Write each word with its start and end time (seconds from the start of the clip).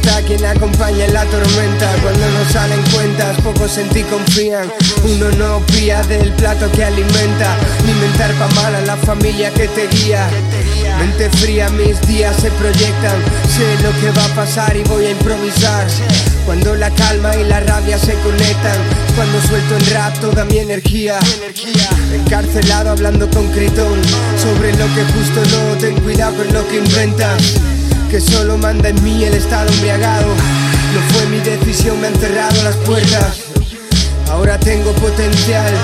quien 0.00 0.44
acompaña 0.44 1.04
en 1.04 1.14
la 1.14 1.24
tormenta. 1.26 1.90
Cuando 2.02 2.26
no 2.30 2.52
salen 2.52 2.82
cuentas, 2.92 3.40
pocos 3.42 3.76
en 3.78 3.88
ti 3.90 4.02
confían. 4.02 4.70
Uno 5.04 5.30
no 5.36 5.60
pía 5.66 6.02
del 6.02 6.32
plato 6.32 6.70
que 6.72 6.84
alimenta, 6.84 7.56
ni 7.86 7.92
mentar 7.94 8.32
pa' 8.34 8.48
mal 8.60 8.74
a 8.74 8.80
la 8.82 8.96
familia 8.96 9.52
que 9.52 9.68
te 9.68 9.86
guía. 9.88 10.28
Mente 10.98 11.30
fría, 11.38 11.68
mis 11.70 12.00
días 12.06 12.36
se 12.36 12.50
proyectan. 12.52 13.18
Sé 13.48 13.82
lo 13.82 13.90
que 14.00 14.10
va 14.18 14.24
a 14.24 14.34
pasar 14.34 14.76
y 14.76 14.82
voy 14.84 15.06
a 15.06 15.10
improvisar. 15.10 15.86
Cuando 16.44 16.74
la 16.74 16.90
calma 16.90 17.34
y 17.36 17.44
la 17.44 17.60
rabia 17.60 17.98
se 17.98 18.14
conectan, 18.14 18.76
cuando 19.16 19.40
suelto 19.42 19.76
en 19.76 19.94
rap 19.94 20.18
toda 20.20 20.44
mi 20.44 20.58
energía. 20.58 21.18
Encarcelado 22.12 22.90
hablando 22.90 23.28
con 23.30 23.50
Critón 23.52 24.00
sobre 24.40 24.72
lo 24.72 24.86
que 24.94 25.04
justo 25.12 25.40
no. 25.56 25.78
Ten 25.78 26.00
cuidado 26.00 26.36
con 26.36 26.52
lo 26.52 26.66
que 26.68 26.76
inventas, 26.76 27.54
que 28.14 28.20
solo 28.20 28.56
manda 28.56 28.90
en 28.90 29.02
mí 29.02 29.24
el 29.24 29.34
estado 29.34 29.68
embriagado. 29.72 30.28
No 30.28 31.00
fue 31.12 31.26
mi 31.26 31.40
decisión, 31.40 32.00
me 32.00 32.06
han 32.06 32.14
cerrado 32.14 32.62
las 32.62 32.76
puertas. 32.76 33.38
Ahora 34.30 34.56
tengo 34.56 34.92
potencial, 34.92 35.74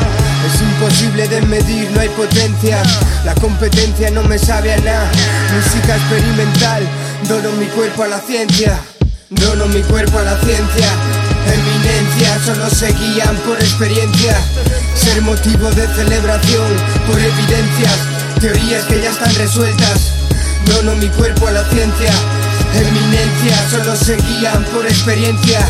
es 0.46 0.62
imposible 0.62 1.26
de 1.26 1.42
medir, 1.42 1.90
no 1.90 1.98
hay 1.98 2.08
potencia. 2.10 2.80
La 3.24 3.34
competencia 3.34 4.12
no 4.12 4.22
me 4.22 4.38
sabe 4.38 4.74
a 4.74 4.76
nada. 4.78 5.10
Música 5.56 5.96
experimental, 5.96 6.86
dono 7.28 7.50
mi 7.58 7.66
cuerpo 7.66 8.04
a 8.04 8.06
la 8.06 8.20
ciencia. 8.20 8.78
Dono 9.30 9.66
mi 9.66 9.82
cuerpo 9.82 10.20
a 10.20 10.22
la 10.22 10.38
ciencia. 10.38 10.88
Eminencia, 11.52 12.38
solo 12.44 12.70
se 12.70 12.92
guían 12.92 13.34
por 13.38 13.58
experiencia. 13.58 14.40
Ser 14.94 15.20
motivo 15.22 15.68
de 15.72 15.84
celebración 15.96 16.76
por 17.08 17.18
evidencias. 17.18 17.98
Teorías 18.40 18.84
que 18.84 19.02
ya 19.02 19.10
están 19.10 19.34
resueltas. 19.34 20.19
Dono 20.70 20.94
mi 20.94 21.08
cuerpo 21.08 21.48
a 21.48 21.50
la 21.50 21.64
ciencia. 21.64 22.12
Eminencia, 22.74 23.68
solo 23.70 23.96
se 23.96 24.16
guían 24.16 24.64
por 24.66 24.86
experiencia. 24.86 25.66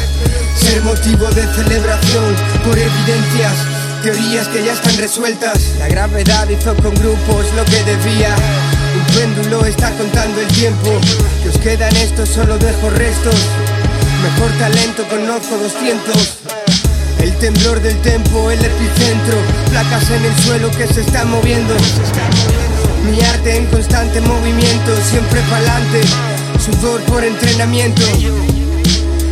Ser 0.55 0.83
motivo 0.83 1.27
de 1.31 1.43
celebración 1.55 2.37
por 2.65 2.79
evidencias. 2.79 3.55
Teorías 4.03 4.49
que 4.49 4.63
ya 4.63 4.73
están 4.73 4.97
resueltas. 4.99 5.59
La 5.79 5.89
gravedad 5.89 6.49
hizo 6.51 6.77
con 6.77 6.95
grupos 6.95 7.47
lo 7.57 7.65
que 7.65 7.83
debía. 7.85 8.35
Un 8.95 9.15
péndulo 9.15 9.65
está 9.65 9.91
contando 9.93 10.41
el 10.41 10.49
tiempo. 10.49 11.01
Que 11.43 11.49
os 11.49 11.59
quedan 11.59 11.97
estos, 11.97 12.29
solo 12.29 12.59
dejo 12.59 12.91
restos. 12.91 13.37
Mejor 14.23 14.51
talento, 14.59 15.09
conozco 15.09 15.57
200. 15.57 16.39
El 17.21 17.33
temblor 17.39 17.81
del 17.81 17.97
tempo, 18.03 18.51
el 18.51 18.63
epicentro. 18.63 19.39
Placas 19.71 20.11
en 20.11 20.25
el 20.27 20.37
suelo 20.43 20.71
que 20.71 20.87
se 20.87 21.01
están 21.01 21.31
moviendo. 21.31 21.75
Mi 23.05 23.21
arte 23.23 23.57
en 23.57 23.67
constante 23.67 24.21
movimiento, 24.21 24.95
siempre 25.09 25.41
pa'lante. 25.51 26.01
Sudor 26.59 27.01
por 27.03 27.25
entrenamiento. 27.25 28.03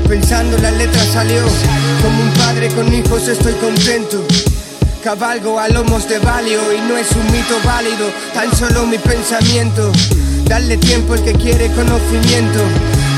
Pensando 0.08 0.56
la 0.58 0.70
letra 0.70 1.02
salió. 1.12 1.42
Como 2.02 2.22
un 2.22 2.30
padre 2.32 2.68
con 2.68 2.92
hijos 2.92 3.28
estoy 3.28 3.52
contento. 3.54 4.24
Cabalgo 5.04 5.60
a 5.60 5.68
lomos 5.68 6.08
de 6.08 6.18
valio 6.18 6.60
y 6.72 6.80
no 6.88 6.96
es 6.96 7.10
un 7.12 7.24
mito 7.30 7.56
válido, 7.64 8.10
tan 8.34 8.54
solo 8.56 8.86
mi 8.86 8.98
pensamiento. 8.98 9.92
Darle 10.44 10.76
tiempo 10.78 11.12
al 11.12 11.22
que 11.22 11.34
quiere 11.34 11.70
conocimiento 11.72 12.60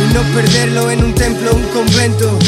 y 0.03 0.15
no 0.15 0.23
perderlo 0.35 0.91
en 0.91 1.05
un 1.05 1.15
templo 1.15 1.53
o 1.53 1.55
un 1.55 1.65
convento. 1.69 2.39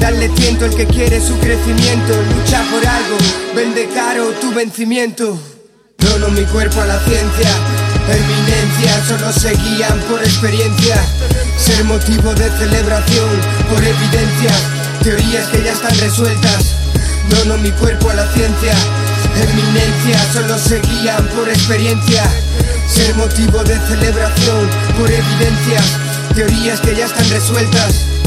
Darle 0.00 0.28
tiempo 0.30 0.64
al 0.64 0.74
que 0.74 0.86
quiere 0.86 1.20
su 1.20 1.36
crecimiento. 1.38 2.14
Lucha 2.34 2.62
por 2.70 2.86
algo, 2.86 3.16
vende 3.54 3.88
caro 3.94 4.30
tu 4.40 4.52
vencimiento. 4.52 5.38
Dono 5.98 6.28
mi 6.28 6.44
cuerpo 6.44 6.80
a 6.80 6.86
la 6.86 7.00
ciencia, 7.00 7.50
eminencia, 8.08 9.04
solo 9.04 9.32
se 9.32 9.50
guían 9.56 9.98
por 10.08 10.22
experiencia. 10.22 10.94
Ser 11.56 11.84
motivo 11.84 12.32
de 12.34 12.48
celebración 12.56 13.28
por 13.68 13.82
evidencia, 13.82 14.50
teorías 15.02 15.48
que 15.48 15.62
ya 15.64 15.72
están 15.72 15.98
resueltas. 15.98 16.76
Dono 17.30 17.58
mi 17.58 17.72
cuerpo 17.72 18.10
a 18.10 18.14
la 18.14 18.32
ciencia, 18.32 18.74
eminencia, 19.34 20.32
solo 20.32 20.56
se 20.56 20.80
guían 20.80 21.26
por 21.36 21.48
experiencia. 21.48 22.22
Ser 22.86 23.16
motivo 23.16 23.64
de 23.64 23.76
celebración 23.88 24.70
por 24.96 25.10
evidencias, 25.10 25.84
teorías 26.32 26.80
que 26.80 26.94
ya 26.94 27.06
están 27.06 27.28
resueltas. 27.28 28.17